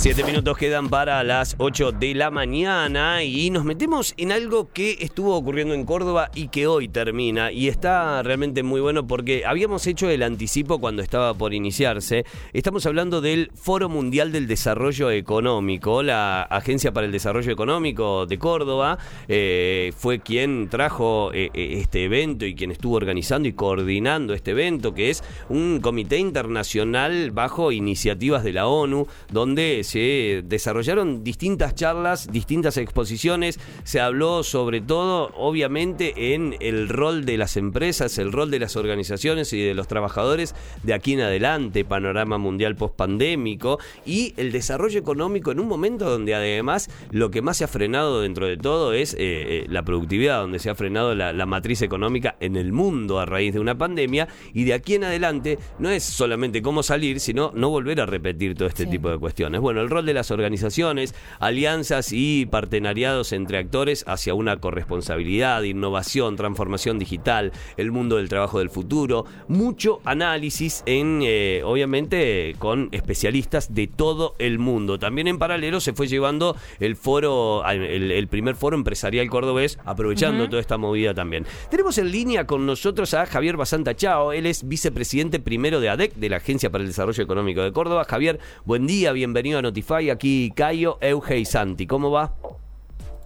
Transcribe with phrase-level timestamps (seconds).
[0.00, 4.96] Siete minutos quedan para las 8 de la mañana y nos metemos en algo que
[5.00, 9.86] estuvo ocurriendo en Córdoba y que hoy termina y está realmente muy bueno porque habíamos
[9.86, 12.24] hecho el anticipo cuando estaba por iniciarse.
[12.54, 16.02] Estamos hablando del Foro Mundial del Desarrollo Económico.
[16.02, 18.96] La Agencia para el Desarrollo Económico de Córdoba
[19.28, 24.52] eh, fue quien trajo eh, eh, este evento y quien estuvo organizando y coordinando este
[24.52, 31.74] evento que es un comité internacional bajo iniciativas de la ONU donde se desarrollaron distintas
[31.74, 38.32] charlas, distintas exposiciones, se habló sobre todo, obviamente, en el rol de las empresas, el
[38.32, 43.78] rol de las organizaciones y de los trabajadores de aquí en adelante, panorama mundial post-pandémico
[44.06, 48.20] y el desarrollo económico en un momento donde además lo que más se ha frenado
[48.20, 51.82] dentro de todo es eh, eh, la productividad, donde se ha frenado la, la matriz
[51.82, 55.90] económica en el mundo a raíz de una pandemia y de aquí en adelante no
[55.90, 59.60] es solamente cómo salir, sino no volver a repetir todo este tipo de cuestiones.
[59.60, 66.36] Bueno, el rol de las organizaciones, alianzas y partenariados entre actores hacia una corresponsabilidad, innovación,
[66.36, 73.74] transformación digital, el mundo del trabajo del futuro, mucho análisis en, eh, obviamente, con especialistas
[73.74, 74.98] de todo el mundo.
[74.98, 80.60] También en paralelo se fue llevando el foro, el, primer foro empresarial cordobés, aprovechando toda
[80.60, 81.46] esta movida también.
[81.70, 86.14] Tenemos en línea con nosotros a Javier Basanta Chao, él es vicepresidente primero de ADEC,
[86.14, 88.04] de la Agencia para el Desarrollo Económico de Córdoba.
[88.04, 91.86] Javier, buen día, bienvenido a Notify, aquí Cayo, Euge y Santi.
[91.86, 92.34] ¿Cómo va?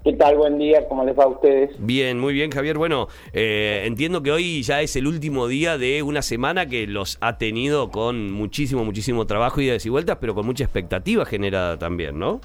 [0.04, 0.36] ¿Qué tal?
[0.36, 1.70] Buen día, ¿cómo les va a ustedes?
[1.78, 2.76] Bien, muy bien, Javier.
[2.76, 7.16] Bueno, eh, entiendo que hoy ya es el último día de una semana que los
[7.22, 12.42] ha tenido con muchísimo, muchísimo trabajo y desigualdad, pero con mucha expectativa generada también, ¿no?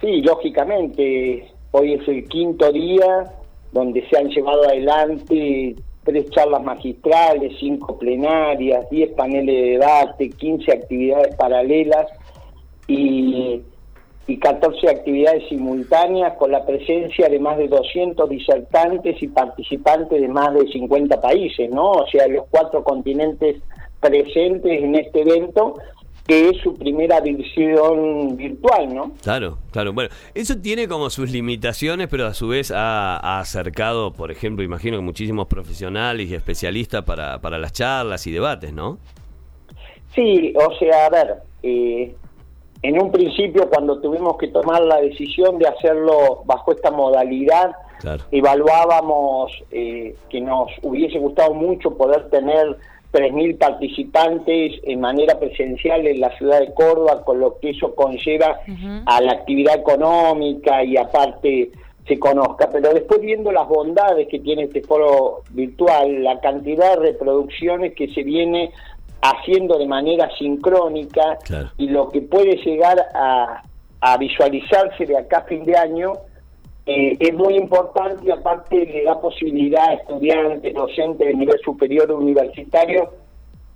[0.00, 1.48] Sí, lógicamente.
[1.72, 3.32] Hoy es el quinto día
[3.72, 10.70] donde se han llevado adelante tres charlas magistrales, cinco plenarias, diez paneles de debate, quince
[10.70, 12.06] actividades paralelas
[12.86, 13.62] y,
[14.26, 20.28] y 14 actividades simultáneas con la presencia de más de 200 disertantes y participantes de
[20.28, 21.90] más de 50 países, ¿no?
[21.92, 23.56] O sea, los cuatro continentes
[24.00, 25.74] presentes en este evento
[26.26, 29.12] que es su primera visión virtual, ¿no?
[29.22, 29.92] Claro, claro.
[29.92, 34.96] Bueno, eso tiene como sus limitaciones, pero a su vez ha, acercado, por ejemplo, imagino
[34.96, 38.98] que muchísimos profesionales y especialistas para, para las charlas y debates, ¿no?
[40.14, 42.14] Sí, o sea, a ver, eh,
[42.82, 47.72] en un principio cuando tuvimos que tomar la decisión de hacerlo bajo esta modalidad,
[48.32, 52.76] evaluábamos eh, que nos hubiese gustado mucho poder tener
[53.12, 58.60] 3.000 participantes en manera presencial en la ciudad de Córdoba, con lo que eso conlleva
[59.06, 61.70] a la actividad económica y aparte
[62.08, 62.68] se conozca.
[62.72, 68.08] Pero después viendo las bondades que tiene este foro virtual, la cantidad de reproducciones que
[68.12, 68.72] se viene
[69.22, 71.38] haciendo de manera sincrónica
[71.78, 73.62] y lo que puede llegar a,
[74.18, 76.12] visualizarse de acá a fin de año
[76.86, 82.10] eh, es muy importante y aparte le da posibilidad a estudiantes, docentes de nivel superior
[82.10, 83.10] universitario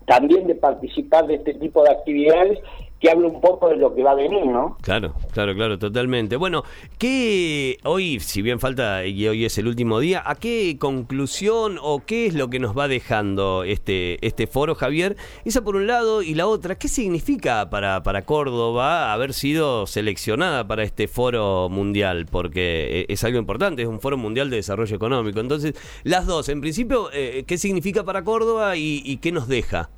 [0.04, 2.58] también de participar de este tipo de actividades
[3.00, 4.78] que hable un poco de lo que va a venir, ¿no?
[4.80, 6.36] Claro, claro, claro, totalmente.
[6.36, 6.64] Bueno,
[6.98, 12.02] ¿qué hoy, si bien falta y hoy es el último día, a qué conclusión o
[12.06, 15.16] qué es lo que nos va dejando este, este foro, Javier?
[15.44, 20.66] Esa por un lado y la otra, ¿qué significa para, para Córdoba haber sido seleccionada
[20.66, 22.26] para este foro mundial?
[22.30, 25.40] Porque eh, es algo importante, es un foro mundial de desarrollo económico.
[25.40, 29.90] Entonces, las dos, en principio, eh, ¿qué significa para Córdoba y qué nos deja?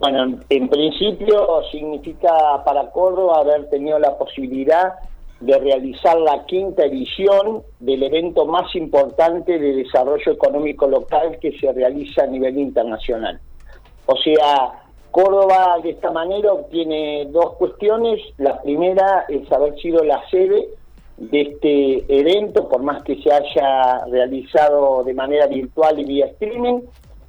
[0.00, 4.94] Bueno, en principio significa para Córdoba haber tenido la posibilidad
[5.40, 11.72] de realizar la quinta edición del evento más importante de desarrollo económico local que se
[11.72, 13.40] realiza a nivel internacional.
[14.06, 18.20] O sea, Córdoba de esta manera obtiene dos cuestiones.
[18.36, 20.68] La primera es haber sido la sede
[21.16, 26.82] de este evento, por más que se haya realizado de manera virtual y vía streaming,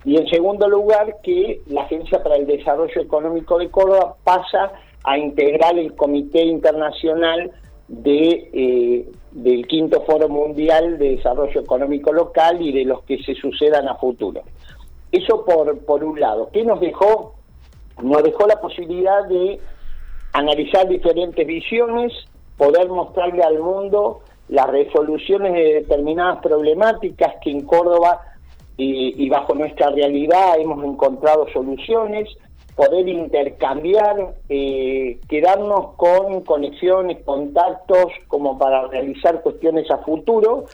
[0.05, 4.71] y en segundo lugar, que la Agencia para el Desarrollo Económico de Córdoba pasa
[5.03, 7.51] a integrar el Comité Internacional
[7.87, 13.35] de, eh, del Quinto Foro Mundial de Desarrollo Económico Local y de los que se
[13.35, 14.41] sucedan a futuro.
[15.11, 16.49] Eso por, por un lado.
[16.53, 17.33] ¿Qué nos dejó?
[18.01, 19.59] Nos dejó la posibilidad de
[20.33, 22.13] analizar diferentes visiones,
[22.57, 28.21] poder mostrarle al mundo las resoluciones de determinadas problemáticas que en Córdoba
[28.81, 32.29] y, bajo nuestra realidad hemos encontrado soluciones,
[32.75, 40.65] poder intercambiar, eh, quedarnos con conexiones, contactos, como para realizar cuestiones a futuro.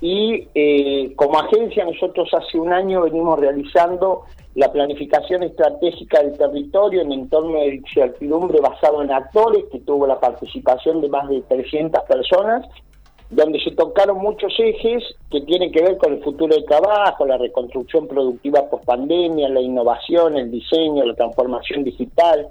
[0.00, 4.22] y eh, como agencia nosotros hace un año venimos realizando
[4.54, 10.20] la planificación estratégica del territorio en entorno de incertidumbre basado en actores, que tuvo la
[10.20, 12.64] participación de más de 300 personas,
[13.30, 17.36] donde se tocaron muchos ejes que tienen que ver con el futuro del trabajo, la
[17.36, 22.48] reconstrucción productiva post pandemia, la innovación, el diseño, la transformación digital,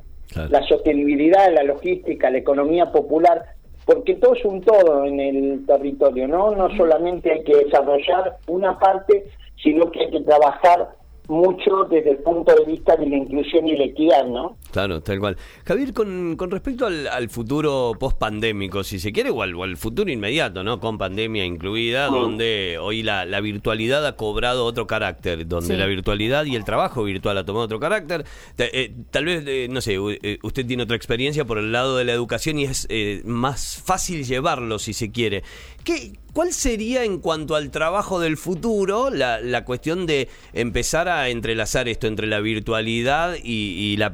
[0.50, 3.44] la sostenibilidad, la logística, la economía popular,
[3.86, 6.52] porque todo es un todo en el territorio, ¿no?
[6.52, 9.26] No solamente hay que desarrollar una parte,
[9.64, 10.90] sino que hay que trabajar
[11.28, 14.58] mucho desde el punto de vista de la inclusión y la equidad, ¿no?
[14.72, 15.38] Claro, tal cual.
[15.66, 20.80] Javier, con, con respecto al, futuro post-pandémico, si se quiere, o al, futuro inmediato, ¿no?
[20.80, 26.56] Con pandemia incluida, donde hoy la, virtualidad ha cobrado otro carácter, donde la virtualidad y
[26.56, 28.26] el trabajo virtual ha tomado otro carácter.
[28.58, 32.06] Eh, tal vez, eh, no sé, eh, usted tiene otra experiencia por el lado de
[32.06, 32.88] la educación y es
[33.26, 35.44] más fácil llevarlo, si se quiere.
[35.84, 41.30] ¿Qué, ¿Cuál sería en cuanto al trabajo del futuro la, la cuestión de empezar a
[41.30, 44.14] entrelazar esto entre la virtualidad y, la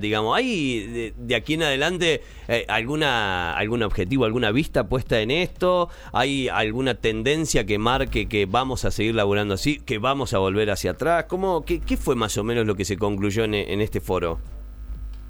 [0.00, 5.88] Digamos, ¿hay de, aquí en adelante eh, alguna algún objetivo, alguna vista puesta en esto?
[6.12, 10.70] ¿Hay alguna tendencia que marque que vamos a seguir laburando así, que vamos a volver
[10.70, 11.24] hacia atrás?
[11.24, 14.38] ¿Cómo, qué, qué fue más o menos lo que se concluyó en, este foro?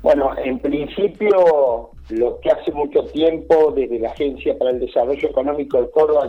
[0.03, 5.77] Bueno, en principio, lo que hace mucho tiempo desde la Agencia para el Desarrollo Económico
[5.77, 6.29] del Córdoba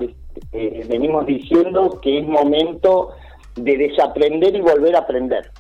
[0.51, 3.11] eh, venimos diciendo que es momento
[3.55, 5.51] de desaprender y volver a aprender.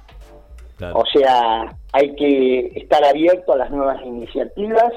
[0.93, 4.93] O sea, hay que estar abierto a las nuevas iniciativas.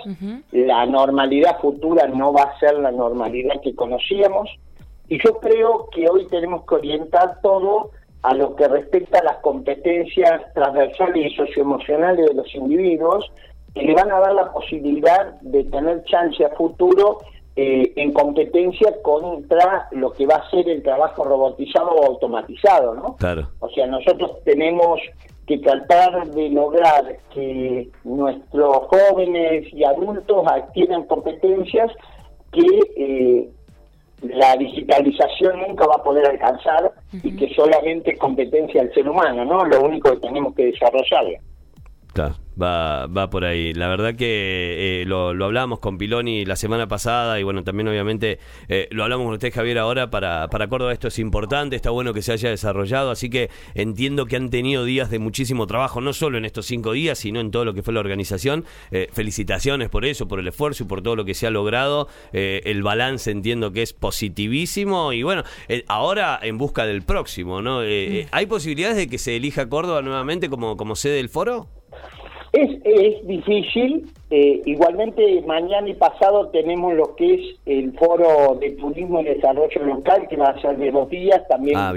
[0.52, 4.48] La normalidad futura no va a ser la normalidad que conocíamos.
[5.08, 7.90] Y yo creo que hoy tenemos que orientar todo
[8.22, 13.30] a lo que respecta a las competencias transversales y socioemocionales de los individuos,
[13.74, 17.18] que le van a dar la posibilidad de tener chance a futuro
[17.56, 23.16] eh, en competencia contra lo que va a ser el trabajo robotizado o automatizado, ¿no?
[23.16, 23.48] Claro.
[23.60, 25.00] O sea, nosotros tenemos
[25.46, 31.90] que tratar de lograr que nuestros jóvenes y adultos adquieran competencias
[32.50, 33.48] que eh,
[34.22, 39.44] la digitalización nunca va a poder alcanzar y que solamente es competencia del ser humano,
[39.44, 39.64] ¿no?
[39.64, 41.24] Lo único que tenemos que desarrollar.
[42.14, 43.74] Claro va, va por ahí.
[43.74, 47.88] La verdad que eh, lo, lo hablábamos con Piloni la semana pasada y bueno, también
[47.88, 48.38] obviamente
[48.68, 52.12] eh, lo hablamos con usted Javier ahora, para, para Córdoba esto es importante, está bueno
[52.14, 56.12] que se haya desarrollado, así que entiendo que han tenido días de muchísimo trabajo, no
[56.12, 58.64] solo en estos cinco días, sino en todo lo que fue la organización.
[58.90, 62.08] Eh, felicitaciones por eso, por el esfuerzo y por todo lo que se ha logrado.
[62.32, 65.44] el balance entiendo que es positivísimo y bueno,
[65.88, 67.80] ahora en busca del próximo, ¿no?
[67.80, 71.68] ¿Hay posibilidades de que se elija Córdoba nuevamente como, como sede del foro?
[72.54, 78.70] Es, es difícil, eh, igualmente mañana y pasado tenemos lo que es el foro de
[78.76, 81.92] turismo y desarrollo local, que va a ser de dos días, también ah,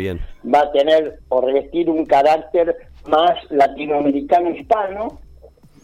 [0.51, 2.75] va a tener o revestir un carácter
[3.07, 5.19] más latinoamericano hispano,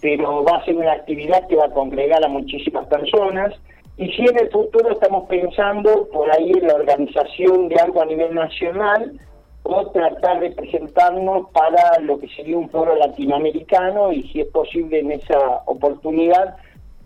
[0.02, 3.54] pero va a ser una actividad que va a congregar a muchísimas personas.
[3.98, 8.06] Y si en el futuro estamos pensando por ahí en la organización de algo a
[8.06, 9.20] nivel nacional,
[9.64, 15.00] o tratar de presentarnos para lo que sería un foro latinoamericano y si es posible
[15.00, 16.58] en esa oportunidad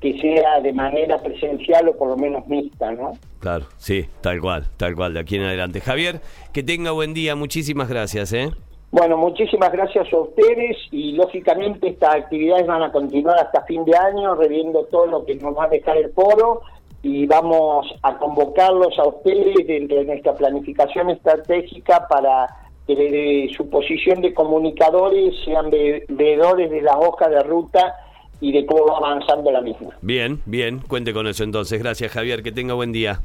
[0.01, 3.13] que sea de manera presencial o por lo menos mixta, ¿no?
[3.39, 5.81] Claro, sí, tal cual, tal cual, de aquí en adelante.
[5.81, 6.21] Javier,
[6.54, 8.49] que tenga buen día, muchísimas gracias, ¿eh?
[8.90, 13.95] Bueno, muchísimas gracias a ustedes y lógicamente estas actividades van a continuar hasta fin de
[13.97, 16.61] año, reviendo todo lo que nos va a dejar el foro
[17.07, 22.47] y vamos a convocarlos a ustedes dentro de nuestra planificación estratégica para
[22.85, 27.95] que de su posición de comunicadores sean veedores de la hoja de ruta
[28.42, 29.90] y de cómo va avanzando la misma.
[30.02, 31.81] Bien, bien, cuente con eso entonces.
[31.81, 33.21] Gracias Javier, que tenga buen día.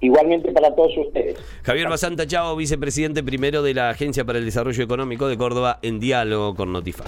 [0.00, 1.38] Igualmente para todos ustedes.
[1.62, 6.00] Javier Basanta Chao, vicepresidente primero de la Agencia para el Desarrollo Económico de Córdoba, en
[6.00, 7.04] diálogo con Notify.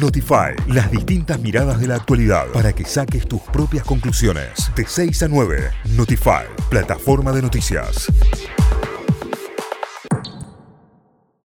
[0.00, 4.70] Notify, las distintas miradas de la actualidad para que saques tus propias conclusiones.
[4.76, 8.08] De 6 a 9, Notify, plataforma de noticias.